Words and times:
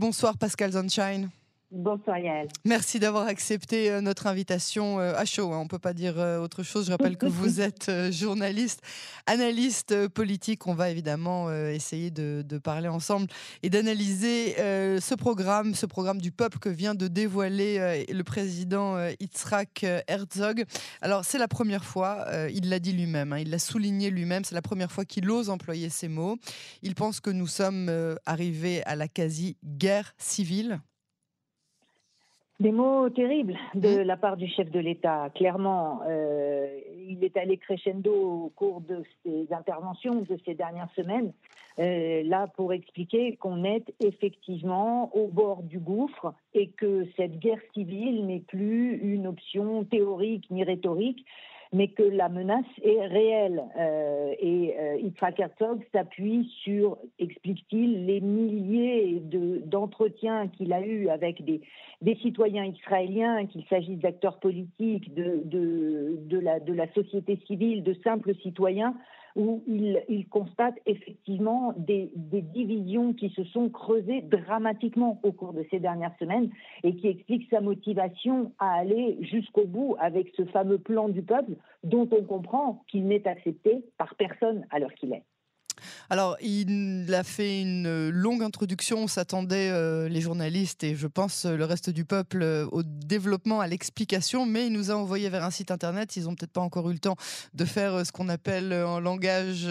bonsoir 0.00 0.34
Pascal 0.38 0.72
Sunshine. 0.72 1.30
Bonsoir 1.72 2.18
Yael. 2.18 2.48
Merci 2.64 2.98
d'avoir 2.98 3.28
accepté 3.28 3.92
euh, 3.92 4.00
notre 4.00 4.26
invitation 4.26 4.98
euh, 4.98 5.14
à 5.14 5.24
chaud. 5.24 5.52
Hein. 5.52 5.58
On 5.58 5.64
ne 5.64 5.68
peut 5.68 5.78
pas 5.78 5.92
dire 5.92 6.18
euh, 6.18 6.40
autre 6.40 6.64
chose. 6.64 6.86
Je 6.86 6.90
rappelle 6.90 7.16
que 7.16 7.26
vous 7.26 7.60
êtes 7.60 7.88
journaliste, 8.10 8.82
analyste 9.26 10.08
politique. 10.08 10.66
On 10.66 10.74
va 10.74 10.90
évidemment 10.90 11.52
essayer 11.52 12.10
de, 12.10 12.42
parler 12.58 12.88
ensemble 12.88 13.28
et 13.62 13.70
d'analyser 13.70 14.54
ce 14.56 15.14
programme, 15.14 15.74
ce 15.74 15.86
programme 15.86 16.20
du 16.20 16.32
peuple 16.32 16.58
que 16.58 16.68
vient 16.68 16.94
de 16.94 17.06
dévoiler 17.06 18.04
le 18.08 18.24
président 18.24 18.98
Yitzhak 19.20 19.84
Herzog. 20.08 20.64
Alors 21.00 21.24
c'est 21.24 21.38
la 21.38 21.48
première 21.48 21.84
fois, 21.84 22.26
il 22.52 22.68
l'a 22.68 22.78
dit 22.78 22.92
lui-même, 22.92 23.32
hein, 23.32 23.38
il 23.38 23.50
l'a 23.50 23.58
souligné 23.58 24.10
lui-même, 24.10 24.44
c'est 24.44 24.54
la 24.54 24.62
première 24.62 24.90
fois 24.90 25.04
qu'il 25.04 25.30
ose 25.30 25.50
employer 25.50 25.88
ces 25.88 26.08
mots. 26.08 26.36
Il 26.82 26.94
pense 26.94 27.20
que 27.20 27.30
nous 27.30 27.46
sommes 27.46 27.90
arrivés 28.26 28.82
à 28.84 28.96
la 28.96 29.08
quasi-guerre 29.08 30.14
civile. 30.18 30.80
Des 32.60 32.72
mots 32.72 33.08
terribles 33.08 33.56
de 33.74 34.00
la 34.00 34.18
part 34.18 34.36
du 34.36 34.46
chef 34.46 34.70
de 34.70 34.80
l'État. 34.80 35.30
Clairement, 35.34 36.02
euh, 36.06 36.68
il 37.08 37.24
est 37.24 37.34
allé 37.38 37.56
crescendo 37.56 38.12
au 38.12 38.52
cours 38.54 38.82
de 38.82 39.02
ses 39.24 39.50
interventions 39.50 40.16
de 40.16 40.38
ces 40.44 40.52
dernières 40.52 40.90
semaines, 40.94 41.32
euh, 41.78 42.22
là 42.22 42.48
pour 42.48 42.74
expliquer 42.74 43.36
qu'on 43.36 43.64
est 43.64 43.94
effectivement 44.00 45.10
au 45.16 45.28
bord 45.28 45.62
du 45.62 45.78
gouffre 45.78 46.34
et 46.52 46.68
que 46.68 47.06
cette 47.16 47.38
guerre 47.38 47.62
civile 47.72 48.26
n'est 48.26 48.44
plus 48.46 48.94
une 48.98 49.26
option 49.26 49.84
théorique 49.84 50.44
ni 50.50 50.62
rhétorique, 50.62 51.24
mais 51.72 51.88
que 51.88 52.02
la 52.02 52.28
menace 52.28 52.64
est 52.82 53.06
réelle. 53.06 53.62
Euh, 53.78 54.34
et 54.40 54.74
euh, 54.78 54.96
Yitzhak 55.02 55.38
Herzog 55.38 55.84
s'appuie 55.92 56.50
sur, 56.64 56.98
explique-t-il, 57.18 58.06
les 58.06 58.20
milliers 58.20 59.22
d'entretiens 59.66 60.48
qu'il 60.48 60.72
a 60.72 60.84
eus 60.84 61.08
avec 61.08 61.44
des, 61.44 61.60
des 62.02 62.16
citoyens 62.16 62.64
israéliens, 62.64 63.46
qu'il 63.46 63.64
s'agisse 63.66 63.98
d'acteurs 63.98 64.40
politiques, 64.40 65.14
de, 65.14 65.42
de, 65.44 66.18
de, 66.26 66.38
la, 66.38 66.58
de 66.58 66.72
la 66.72 66.92
société 66.92 67.38
civile, 67.46 67.84
de 67.84 67.94
simples 68.02 68.34
citoyens, 68.42 68.94
où 69.36 69.62
il, 69.66 70.26
constate 70.28 70.74
effectivement 70.86 71.74
des, 71.76 72.10
des, 72.14 72.42
divisions 72.42 73.12
qui 73.12 73.30
se 73.30 73.44
sont 73.44 73.68
creusées 73.68 74.22
dramatiquement 74.22 75.18
au 75.22 75.32
cours 75.32 75.52
de 75.52 75.64
ces 75.70 75.80
dernières 75.80 76.16
semaines 76.18 76.50
et 76.82 76.94
qui 76.94 77.08
expliquent 77.08 77.48
sa 77.50 77.60
motivation 77.60 78.52
à 78.58 78.72
aller 78.74 79.18
jusqu'au 79.22 79.66
bout 79.66 79.96
avec 79.98 80.32
ce 80.36 80.44
fameux 80.46 80.78
plan 80.78 81.08
du 81.08 81.22
peuple 81.22 81.52
dont 81.84 82.08
on 82.12 82.22
comprend 82.24 82.84
qu'il 82.88 83.06
n'est 83.06 83.26
accepté 83.26 83.84
par 83.98 84.14
personne 84.14 84.66
à 84.70 84.78
l'heure 84.78 84.94
qu'il 84.94 85.12
est. 85.12 85.24
Alors, 86.12 86.36
il 86.42 87.14
a 87.14 87.22
fait 87.22 87.60
une 87.60 88.08
longue 88.08 88.42
introduction. 88.42 89.04
On 89.04 89.06
s'attendait, 89.06 89.70
euh, 89.70 90.08
les 90.08 90.20
journalistes 90.20 90.82
et 90.82 90.96
je 90.96 91.06
pense 91.06 91.46
le 91.46 91.64
reste 91.64 91.88
du 91.88 92.04
peuple, 92.04 92.42
euh, 92.42 92.66
au 92.72 92.82
développement, 92.82 93.60
à 93.60 93.68
l'explication, 93.68 94.44
mais 94.44 94.66
il 94.66 94.72
nous 94.72 94.90
a 94.90 94.94
envoyé 94.94 95.28
vers 95.28 95.44
un 95.44 95.52
site 95.52 95.70
internet. 95.70 96.16
Ils 96.16 96.24
n'ont 96.24 96.34
peut-être 96.34 96.50
pas 96.50 96.62
encore 96.62 96.90
eu 96.90 96.94
le 96.94 96.98
temps 96.98 97.14
de 97.54 97.64
faire 97.64 97.94
euh, 97.94 98.04
ce 98.04 98.10
qu'on 98.10 98.28
appelle 98.28 98.72
en 98.72 98.98
langage 98.98 99.68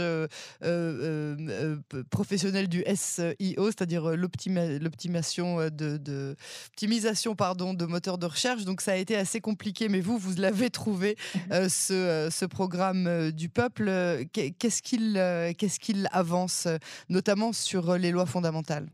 professionnel 2.09 2.69
du 2.69 2.85
SEO, 2.95 3.65
c'est-à-dire 3.65 4.15
l'optimisation 4.15 5.67
de, 5.69 6.37
optimisation 6.69 7.35
pardon, 7.35 7.73
de 7.73 7.85
moteurs 7.85 8.17
de 8.17 8.27
recherche. 8.27 8.63
Donc, 8.63 8.79
ça 8.79 8.93
a 8.93 8.95
été 8.95 9.17
assez 9.17 9.41
compliqué, 9.41 9.89
mais 9.89 9.99
vous, 9.99 10.17
vous 10.17 10.35
l'avez 10.37 10.69
trouvé, 10.69 11.17
ce, 11.51 12.29
ce, 12.31 12.45
programme 12.45 13.31
du 13.31 13.49
peuple. 13.49 13.91
Qu'est-ce 14.31 14.81
qu'il 14.81 15.13
qu'est-ce 15.57 15.79
qu'il 15.79 16.07
avance, 16.29 16.67
euh, 16.67 16.77
notamment 17.09 17.51
sur 17.53 17.89
euh, 17.89 17.97
les 17.97 18.11
lois 18.11 18.25
fondamentales? 18.25 18.87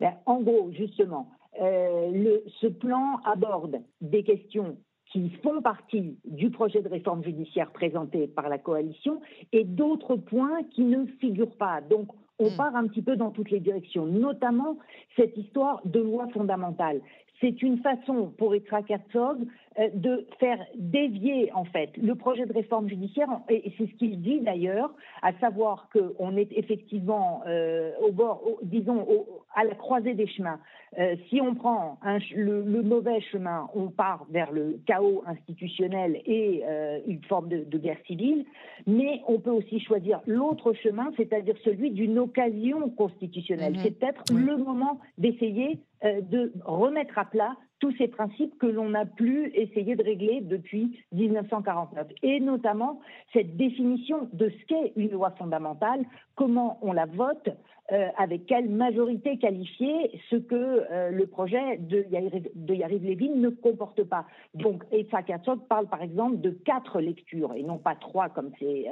Ben, 0.00 0.14
En 0.26 0.40
gros, 0.40 0.70
justement, 0.72 1.28
euh, 1.60 2.10
le, 2.12 2.42
ce 2.60 2.66
plan 2.66 3.20
aborde 3.24 3.80
des 4.00 4.24
questions 4.24 4.76
qui 5.12 5.30
font 5.42 5.62
partie 5.62 6.18
du 6.24 6.50
projet 6.50 6.82
de 6.82 6.88
réforme 6.88 7.22
judiciaire 7.22 7.70
présenté 7.70 8.26
par 8.26 8.48
la 8.48 8.58
coalition 8.58 9.20
et 9.52 9.62
d'autres 9.64 10.16
points 10.16 10.64
qui 10.74 10.82
ne 10.82 11.06
figurent 11.20 11.56
pas. 11.56 11.80
Donc, 11.82 12.08
on 12.40 12.50
hmm. 12.50 12.56
part 12.56 12.74
un 12.74 12.88
petit 12.88 13.02
peu 13.02 13.14
dans 13.14 13.30
toutes 13.30 13.50
les 13.50 13.60
directions, 13.60 14.06
notamment 14.06 14.76
cette 15.14 15.36
histoire 15.36 15.80
de 15.84 16.00
loi 16.00 16.26
fondamentale 16.32 17.00
c'est 17.40 17.62
une 17.62 17.78
façon 17.78 18.32
pour 18.38 18.54
Yitzhak 18.54 18.90
Herzog 18.90 19.46
euh, 19.78 19.88
de 19.92 20.26
faire 20.38 20.58
dévier 20.76 21.50
en 21.52 21.64
fait 21.64 21.90
le 21.96 22.14
projet 22.14 22.46
de 22.46 22.52
réforme 22.52 22.88
judiciaire 22.88 23.28
et 23.48 23.72
c'est 23.76 23.86
ce 23.86 23.94
qu'il 23.96 24.22
dit 24.22 24.40
d'ailleurs, 24.40 24.94
à 25.22 25.32
savoir 25.40 25.88
qu'on 25.92 26.36
est 26.36 26.52
effectivement 26.52 27.42
euh, 27.46 27.90
au 28.00 28.12
bord, 28.12 28.40
disons, 28.62 29.06
à 29.54 29.64
la 29.64 29.74
croisée 29.74 30.14
des 30.14 30.28
chemins. 30.28 30.60
Euh, 30.98 31.16
si 31.28 31.40
on 31.40 31.56
prend 31.56 31.98
le, 32.36 32.62
mauvais 32.82 33.20
chemin, 33.20 33.68
on 33.74 33.88
part 33.88 34.26
vers 34.30 34.52
le 34.52 34.78
chaos 34.86 35.24
institutionnel 35.26 36.20
et 36.24 36.62
une 37.06 37.22
forme 37.24 37.48
de, 37.48 37.78
guerre 37.78 37.98
civile, 38.06 38.44
mais 38.86 39.22
on 39.26 39.40
peut 39.40 39.50
aussi 39.50 39.80
choisir 39.80 40.20
l'autre 40.26 40.72
chemin, 40.74 41.10
c'est-à-dire 41.16 41.56
celui 41.64 41.90
d'une 41.90 42.18
occasion 42.18 42.90
constitutionnelle. 42.90 43.74
Mm-hmm. 43.74 43.82
C'est 43.82 43.98
peut-être 43.98 44.22
le 44.32 44.56
moment 44.56 45.00
d'essayer 45.18 45.80
de 46.04 46.52
remettre 46.64 47.18
à 47.18 47.24
plat 47.24 47.56
tous 47.84 47.94
ces 47.98 48.08
principes 48.08 48.56
que 48.58 48.66
l'on 48.66 48.94
a 48.94 49.04
pu 49.04 49.50
essayer 49.54 49.94
de 49.94 50.02
régler 50.02 50.40
depuis 50.40 51.04
1949, 51.12 52.06
et 52.22 52.40
notamment 52.40 53.00
cette 53.32 53.58
définition 53.58 54.28
de 54.32 54.48
ce 54.48 54.66
qu'est 54.66 54.92
une 54.96 55.10
loi 55.10 55.32
fondamentale, 55.32 56.04
comment 56.34 56.78
on 56.80 56.92
la 56.92 57.04
vote, 57.04 57.50
euh, 57.92 58.08
avec 58.16 58.46
quelle 58.46 58.70
majorité 58.70 59.36
qualifiée, 59.36 60.18
ce 60.30 60.36
que 60.36 60.54
euh, 60.90 61.10
le 61.10 61.26
projet 61.26 61.76
de 61.76 62.06
Yariv, 62.10 62.48
de 62.54 62.74
Levin 62.74 63.34
ne 63.34 63.50
comporte 63.50 64.02
pas. 64.04 64.24
Donc, 64.54 64.84
Yitzhak 64.90 65.28
Herzog 65.28 65.66
parle 65.68 65.86
par 65.86 66.00
exemple 66.00 66.40
de 66.40 66.50
quatre 66.50 67.02
lectures 67.02 67.52
et 67.52 67.62
non 67.62 67.76
pas 67.76 67.96
trois 67.96 68.30
comme 68.30 68.52
c'est 68.58 68.86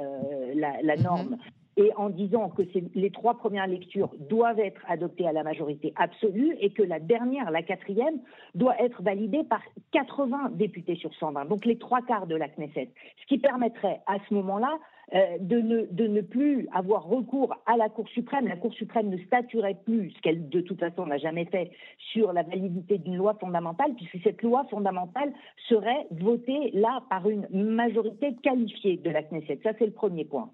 la, 0.53 0.73
la, 0.83 0.95
norme. 0.97 1.37
Et 1.77 1.91
en 1.95 2.09
disant 2.09 2.49
que 2.49 2.61
les 2.93 3.09
trois 3.09 3.35
premières 3.35 3.67
lectures 3.67 4.13
doivent 4.29 4.59
être 4.59 4.81
adoptées 4.87 5.27
à 5.27 5.31
la 5.31 5.43
majorité 5.43 5.93
absolue 5.95 6.55
et 6.59 6.69
que 6.69 6.83
la 6.83 6.99
dernière, 6.99 7.51
la 7.51 7.63
quatrième, 7.63 8.19
doit 8.53 8.79
être 8.79 9.01
validée 9.01 9.43
par 9.43 9.61
80 9.91 10.51
députés 10.53 10.95
sur 10.95 11.13
120, 11.15 11.45
donc 11.45 11.65
les 11.65 11.77
trois 11.77 12.01
quarts 12.01 12.27
de 12.27 12.35
la 12.35 12.47
Knesset, 12.47 12.89
ce 13.21 13.25
qui 13.27 13.37
permettrait 13.37 14.01
à 14.05 14.17
ce 14.27 14.33
moment-là 14.33 14.77
euh, 15.13 15.37
de, 15.39 15.59
ne, 15.59 15.85
de 15.91 16.07
ne 16.07 16.21
plus 16.21 16.67
avoir 16.73 17.03
recours 17.03 17.53
à 17.65 17.75
la 17.77 17.89
Cour 17.89 18.07
suprême. 18.09 18.47
La 18.47 18.55
Cour 18.55 18.73
suprême 18.73 19.09
ne 19.09 19.17
statuerait 19.17 19.77
plus, 19.85 20.11
ce 20.11 20.21
qu'elle 20.21 20.49
de 20.49 20.61
toute 20.61 20.79
façon 20.79 21.05
n'a 21.05 21.17
jamais 21.17 21.45
fait, 21.45 21.71
sur 21.97 22.33
la 22.33 22.43
validité 22.43 22.97
d'une 22.97 23.17
loi 23.17 23.35
fondamentale, 23.39 23.93
puisque 23.95 24.23
cette 24.23 24.41
loi 24.41 24.65
fondamentale 24.69 25.33
serait 25.67 26.07
votée 26.11 26.71
là 26.73 27.03
par 27.09 27.29
une 27.29 27.47
majorité 27.51 28.35
qualifiée 28.41 28.97
de 28.97 29.09
la 29.09 29.23
Knesset. 29.23 29.59
Ça, 29.63 29.71
c'est 29.77 29.85
le 29.85 29.91
premier 29.91 30.25
point. 30.25 30.49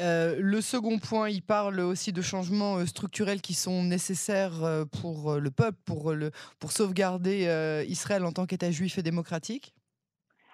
Euh, 0.00 0.36
le 0.40 0.60
second 0.60 0.98
point, 0.98 1.28
il 1.28 1.42
parle 1.42 1.78
aussi 1.78 2.12
de 2.12 2.20
changements 2.20 2.76
euh, 2.76 2.84
structurels 2.84 3.40
qui 3.40 3.54
sont 3.54 3.84
nécessaires 3.84 4.64
euh, 4.64 4.84
pour 4.84 5.34
le 5.34 5.50
peuple, 5.50 5.78
pour, 5.86 6.72
sauvegarder 6.72 7.84
Israël 7.88 8.24
en 8.24 8.32
tant 8.32 8.46
qu'État 8.46 8.70
juif 8.70 8.98
et 8.98 9.02
démocratique. 9.02 9.74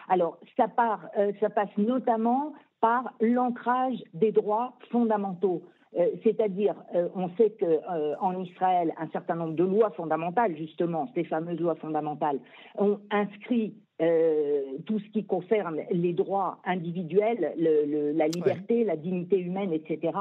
Alors, 0.09 0.39
ça, 0.57 0.69
part, 0.69 1.09
ça 1.41 1.49
passe 1.49 1.71
notamment 1.79 2.53
par 2.81 3.15
l'ancrage 3.21 3.97
des 4.13 4.33
droits 4.33 4.75
fondamentaux. 4.91 5.63
C'est-à-dire, 6.25 6.75
on 7.15 7.31
sait 7.37 7.57
qu'en 7.59 8.43
Israël, 8.43 8.93
un 8.99 9.09
certain 9.11 9.37
nombre 9.37 9.55
de 9.55 9.65
lois 9.65 9.91
fondamentales, 9.93 10.57
justement, 10.57 11.11
ces 11.15 11.25
fameuses 11.25 11.61
lois 11.61 11.77
fondamentales, 11.77 12.41
ont 12.77 13.01
inscrit 13.11 13.75
euh, 14.01 14.63
tout 14.87 14.99
ce 14.99 15.09
qui 15.11 15.25
concerne 15.25 15.81
les 15.91 16.13
droits 16.13 16.59
individuels, 16.65 17.53
le, 17.59 18.13
la 18.13 18.29
liberté, 18.29 18.85
la 18.85 18.97
dignité 18.97 19.39
humaine, 19.39 19.73
etc. 19.73 20.13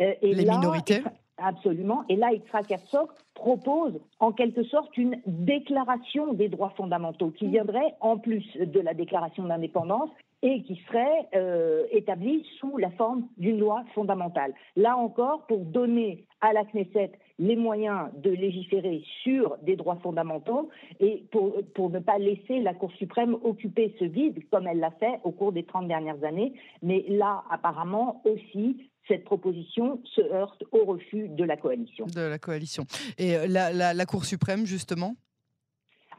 Euh, 0.00 0.14
et 0.22 0.34
les 0.34 0.44
minorités 0.44 1.02
Absolument. 1.42 2.04
Et 2.08 2.16
là, 2.16 2.32
Yitzhak 2.32 2.70
Herzog 2.70 3.08
propose 3.34 3.98
en 4.18 4.32
quelque 4.32 4.62
sorte 4.64 4.96
une 4.98 5.20
déclaration 5.26 6.34
des 6.34 6.48
droits 6.48 6.72
fondamentaux 6.76 7.30
qui 7.30 7.46
viendrait 7.46 7.94
en 8.00 8.18
plus 8.18 8.44
de 8.56 8.80
la 8.80 8.92
déclaration 8.92 9.44
d'indépendance 9.44 10.10
et 10.42 10.62
qui 10.62 10.76
serait 10.86 11.28
euh, 11.34 11.84
établie 11.92 12.46
sous 12.58 12.76
la 12.76 12.90
forme 12.90 13.26
d'une 13.38 13.58
loi 13.58 13.84
fondamentale. 13.94 14.54
Là 14.76 14.96
encore, 14.96 15.46
pour 15.46 15.64
donner 15.64 16.24
à 16.40 16.52
la 16.52 16.64
Knesset 16.64 17.12
les 17.40 17.56
moyens 17.56 18.10
de 18.22 18.30
légiférer 18.30 19.02
sur 19.22 19.56
des 19.62 19.74
droits 19.74 19.98
fondamentaux 20.02 20.68
et 21.00 21.24
pour, 21.32 21.90
ne 21.90 21.98
pas 21.98 22.18
laisser 22.18 22.60
la 22.60 22.74
Cour 22.74 22.92
suprême 22.92 23.34
occuper 23.42 23.96
ce 23.98 24.04
vide 24.04 24.38
comme 24.50 24.66
elle 24.66 24.78
l'a 24.78 24.90
fait 24.92 25.18
au 25.24 25.32
cours 25.32 25.50
des 25.50 25.64
30 25.64 25.88
dernières 25.88 26.22
années. 26.22 26.52
Mais 26.82 27.04
là, 27.08 27.42
apparemment 27.50 28.22
aussi, 28.26 28.90
cette 29.08 29.24
proposition 29.24 30.00
se 30.04 30.20
heurte 30.20 30.62
au 30.70 30.84
refus 30.84 31.28
de 31.28 31.44
la 31.44 31.56
coalition. 31.56 32.06
De 32.14 32.20
la 32.20 32.38
coalition. 32.38 32.84
Et 33.16 33.36
euh, 33.36 33.46
la 33.46 34.06
Cour 34.06 34.26
suprême, 34.26 34.66
justement? 34.66 35.16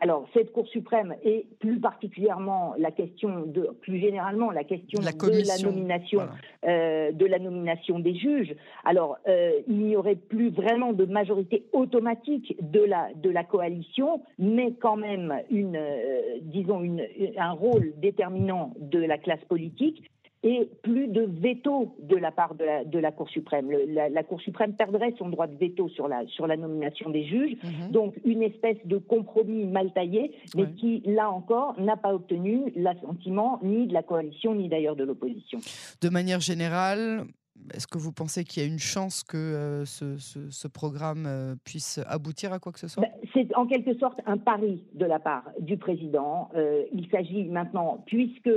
Alors 0.01 0.27
cette 0.33 0.51
Cour 0.51 0.67
suprême 0.67 1.15
et 1.23 1.45
plus 1.59 1.79
particulièrement 1.79 2.73
la 2.77 2.91
question 2.91 3.45
de, 3.45 3.69
plus 3.81 3.99
généralement 3.99 4.49
la 4.49 4.63
question 4.63 4.99
de 4.99 5.47
la 5.47 5.57
nomination, 5.59 6.21
euh, 6.65 7.11
de 7.11 7.25
la 7.27 7.37
nomination 7.37 7.99
des 7.99 8.15
juges. 8.15 8.55
Alors 8.83 9.17
euh, 9.27 9.51
il 9.67 9.77
n'y 9.77 9.95
aurait 9.95 10.15
plus 10.15 10.49
vraiment 10.49 10.91
de 10.91 11.05
majorité 11.05 11.65
automatique 11.71 12.57
de 12.61 12.83
la 12.83 13.09
de 13.13 13.29
la 13.29 13.43
coalition, 13.43 14.23
mais 14.39 14.73
quand 14.73 14.97
même 14.97 15.39
une, 15.51 15.75
euh, 15.75 16.19
disons 16.41 16.81
une, 16.81 17.05
un 17.37 17.51
rôle 17.51 17.93
déterminant 17.97 18.73
de 18.79 18.99
la 18.99 19.19
classe 19.19 19.43
politique 19.47 20.03
et 20.43 20.69
plus 20.81 21.07
de 21.07 21.21
veto 21.21 21.95
de 21.99 22.15
la 22.15 22.31
part 22.31 22.55
de 22.55 22.65
la, 22.65 22.83
de 22.83 22.97
la 22.97 23.11
Cour 23.11 23.29
suprême. 23.29 23.69
la, 23.69 24.23
Cour 24.23 24.41
suprême 24.41 24.73
perdrait 24.73 25.13
son 25.17 25.29
droit 25.29 25.47
de 25.47 25.55
veto 25.55 25.87
sur 25.89 26.07
la, 26.07 26.25
sur 26.27 26.47
la 26.47 26.57
nomination 26.57 27.09
des 27.09 27.25
juges, 27.25 27.57
mhm. 27.63 27.91
donc 27.91 28.19
une 28.25 28.41
espèce 28.41 28.77
de 28.85 28.97
compromis 28.97 29.65
mal 29.65 29.93
taillé, 29.93 30.31
mais 30.55 30.71
qui, 30.73 31.03
là 31.05 31.29
encore, 31.29 31.79
n'a 31.79 31.95
pas 31.95 32.13
obtenu 32.13 32.71
l'assentiment 32.75 33.59
ni 33.61 33.87
de 33.87 33.93
la 33.93 34.03
coalition, 34.03 34.55
ni 34.55 34.67
d'ailleurs 34.67 34.95
de 34.95 35.03
l'opposition. 35.03 35.59
De 36.01 36.09
manière 36.09 36.39
générale, 36.39 37.25
est-ce 37.73 37.87
que 37.87 37.97
vous 37.97 38.11
pensez 38.11 38.43
qu'il 38.43 38.63
y 38.63 38.65
a 38.65 38.69
une 38.69 38.79
chance 38.79 39.23
que 39.23 39.37
euh, 39.37 39.85
ce, 39.85 40.67
programme 40.67 41.25
euh, 41.25 41.55
puisse 41.63 41.99
aboutir 42.07 42.53
à 42.53 42.59
quoi 42.59 42.71
que 42.71 42.79
ce 42.79 42.87
soit? 42.87 43.01
Ben, 43.01 43.11
C'est 43.33 43.55
en 43.55 43.65
quelque 43.65 43.97
sorte 43.97 44.19
un 44.25 44.37
pari 44.37 44.83
de 44.93 45.05
la 45.05 45.19
part 45.19 45.49
du 45.59 45.77
président. 45.77 46.49
Euh, 46.55 46.83
il 46.93 47.07
s'agit 47.09 47.45
maintenant, 47.45 48.03
puisque 48.07 48.49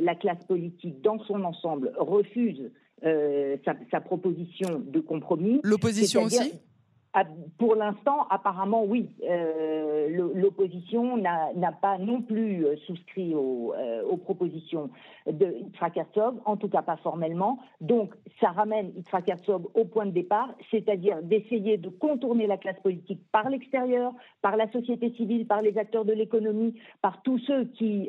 la 0.00 0.14
classe 0.14 0.44
politique 0.46 1.00
dans 1.02 1.18
son 1.24 1.42
ensemble 1.44 1.92
refuse 1.98 2.70
sa, 3.02 3.74
sa, 3.90 4.00
proposition 4.00 4.82
de 4.86 5.00
compromis. 5.00 5.60
L'opposition 5.62 6.24
aussi? 6.24 6.52
Pour 7.58 7.74
l'instant, 7.74 8.26
apparemment, 8.30 8.84
oui. 8.84 9.08
Euh, 9.28 10.30
l'opposition 10.34 11.16
n'a 11.16 11.72
pas 11.72 11.98
non 11.98 12.22
plus 12.22 12.64
euh, 12.64 12.76
souscrit 12.86 13.34
euh, 13.34 14.02
aux, 14.04 14.16
propositions 14.16 14.90
de 15.26 15.56
Itzhak 15.66 15.98
en 16.44 16.56
tout 16.56 16.68
cas 16.68 16.82
pas 16.82 16.96
formellement. 16.98 17.58
Donc, 17.80 18.14
ça 18.40 18.50
ramène 18.50 18.92
Itzhak 18.96 19.28
au 19.74 19.84
point 19.86 20.06
de 20.06 20.12
départ, 20.12 20.50
c'est-à-dire 20.70 21.20
d'essayer 21.22 21.78
de 21.78 21.88
contourner 21.88 22.46
la 22.46 22.56
classe 22.56 22.78
politique 22.80 23.20
par 23.32 23.50
l'extérieur, 23.50 24.12
par 24.40 24.56
la 24.56 24.70
société 24.70 25.12
civile, 25.14 25.46
par 25.46 25.62
les 25.62 25.76
acteurs 25.78 26.04
de 26.04 26.12
l'économie, 26.12 26.74
par 27.02 27.22
tous 27.22 27.38
ceux 27.40 27.64
qui 27.64 28.08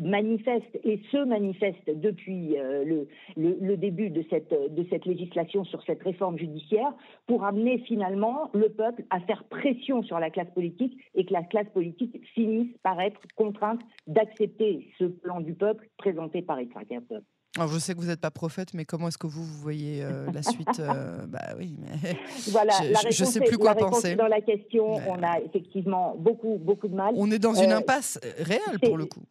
manifestent 0.00 0.78
et 0.84 1.00
se 1.10 1.24
manifestent 1.24 1.90
depuis 2.00 2.56
le, 2.56 3.76
début 3.76 4.10
de 4.10 4.24
cette 4.30 5.04
législation 5.04 5.64
sur 5.64 5.82
cette 5.82 6.02
réforme 6.02 6.38
judiciaire, 6.38 6.92
pour 7.26 7.44
amener 7.44 7.78
finalement 7.78 8.35
le 8.54 8.68
peuple 8.68 9.04
à 9.10 9.20
faire 9.20 9.44
pression 9.44 10.02
sur 10.02 10.18
la 10.18 10.30
classe 10.30 10.50
politique 10.54 10.96
et 11.14 11.24
que 11.24 11.32
la 11.32 11.42
classe 11.42 11.68
politique 11.72 12.20
finisse 12.34 12.76
par 12.82 13.00
être 13.00 13.20
contrainte 13.34 13.80
d'accepter 14.06 14.90
ce 14.98 15.04
plan 15.04 15.40
du 15.40 15.54
peuple 15.54 15.88
présenté 15.96 16.42
par 16.42 16.60
Yitzhak 16.60 16.90
Herzog. 16.90 17.22
Alors 17.56 17.70
je 17.70 17.78
sais 17.78 17.94
que 17.94 18.00
vous 18.00 18.06
n'êtes 18.06 18.20
pas 18.20 18.30
prophète, 18.30 18.74
mais 18.74 18.84
comment 18.84 19.08
est-ce 19.08 19.16
que 19.16 19.26
vous, 19.26 19.42
vous 19.42 19.62
voyez 19.62 20.02
euh, 20.02 20.26
la 20.34 20.42
suite 20.42 20.78
euh, 20.78 21.26
Bah 21.26 21.54
oui, 21.58 21.76
mais 21.78 22.16
voilà, 22.50 22.74
je 23.10 23.24
ne 23.24 23.28
sais 23.28 23.40
plus 23.40 23.56
quoi 23.56 23.74
penser. 23.74 24.14
Dans 24.14 24.26
la 24.26 24.42
question, 24.42 24.96
on 25.08 25.22
a 25.22 25.40
effectivement 25.40 26.14
beaucoup, 26.18 26.58
beaucoup 26.60 26.88
de 26.88 26.94
mal. 26.94 27.14
On 27.16 27.30
est 27.30 27.38
dans 27.38 27.54
une 27.54 27.72
euh, 27.72 27.78
impasse 27.78 28.20
réelle 28.38 28.78
pour 28.82 28.98
le 28.98 29.06
coup. 29.06 29.22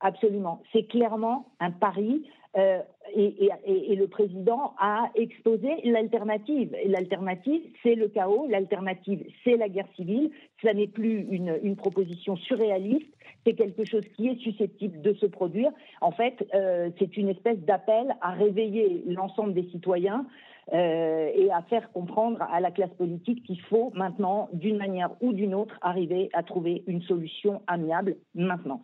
Absolument. 0.00 0.62
C'est 0.72 0.84
clairement 0.84 1.52
un 1.60 1.70
pari. 1.70 2.26
Et, 3.18 3.96
le 3.96 4.06
président 4.08 4.74
a 4.78 5.10
exposé 5.14 5.68
l'alternative. 5.84 6.76
L'alternative, 6.86 7.62
c'est 7.82 7.94
le 7.94 8.08
chaos. 8.08 8.46
L'alternative, 8.48 9.24
c'est 9.42 9.56
la 9.56 9.70
guerre 9.70 9.88
civile. 9.96 10.30
Ce 10.62 10.68
n'est 10.68 10.86
plus 10.86 11.26
une, 11.30 11.76
proposition 11.76 12.36
surréaliste. 12.36 13.10
C'est 13.46 13.54
quelque 13.54 13.84
chose 13.84 14.04
qui 14.16 14.28
est 14.28 14.38
susceptible 14.40 15.00
de 15.00 15.14
se 15.14 15.24
produire. 15.24 15.70
En 16.02 16.10
fait, 16.10 16.46
euh, 16.54 16.90
c'est 16.98 17.16
une 17.16 17.30
espèce 17.30 17.58
d'appel 17.60 18.14
à 18.20 18.32
réveiller 18.32 19.02
l'ensemble 19.06 19.54
des 19.54 19.68
citoyens 19.70 20.26
euh, 20.74 21.30
et 21.34 21.50
à 21.50 21.62
faire 21.62 21.90
comprendre 21.92 22.42
à 22.42 22.60
la 22.60 22.70
classe 22.70 22.92
politique 22.98 23.44
qu'il 23.44 23.60
faut 23.62 23.92
maintenant, 23.94 24.50
d'une 24.52 24.76
manière 24.76 25.10
ou 25.22 25.32
d'une 25.32 25.54
autre, 25.54 25.78
arriver 25.80 26.28
à 26.34 26.42
trouver 26.42 26.82
une 26.86 27.02
solution 27.02 27.62
amiable 27.66 28.16
maintenant 28.34 28.82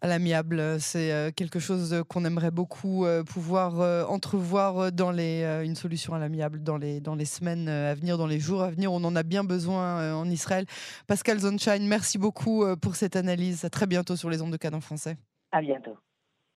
à 0.00 0.06
l'amiable. 0.06 0.80
C'est 0.80 1.12
euh, 1.12 1.30
quelque 1.30 1.58
chose 1.58 2.02
qu'on 2.08 2.24
aimerait 2.24 2.50
beaucoup 2.50 3.04
euh, 3.04 3.22
pouvoir 3.22 3.80
euh, 3.80 4.04
entrevoir 4.04 4.92
dans 4.92 5.10
les, 5.10 5.42
une 5.64 5.76
solution 5.76 6.14
à 6.14 6.18
l'amiable 6.18 6.62
dans 6.62 6.76
les, 6.76 7.00
dans 7.00 7.14
les 7.14 7.24
semaines 7.24 7.68
à 7.68 7.94
venir, 7.94 8.18
dans 8.18 8.26
les 8.26 8.40
jours 8.40 8.62
à 8.62 8.70
venir. 8.70 8.92
On 8.92 9.02
en 9.04 9.16
a 9.16 9.22
bien 9.22 9.44
besoin 9.44 10.14
en 10.14 10.28
Israël. 10.30 10.66
Pascal 11.06 11.38
Zonshine, 11.38 11.86
merci 11.86 12.18
beaucoup 12.18 12.64
pour 12.76 12.96
cette 12.96 13.16
analyse. 13.16 13.64
À 13.64 13.70
très 13.70 13.86
bientôt 13.86 14.16
sur 14.16 14.30
les 14.30 14.42
ondes 14.42 14.52
de 14.52 14.56
Canon 14.56 14.80
français. 14.80 15.16
À 15.52 15.60
bientôt. 15.60 15.96